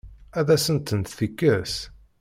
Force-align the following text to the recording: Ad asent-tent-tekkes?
Ad 0.39 0.47
asent-tent-tekkes? 0.55 1.75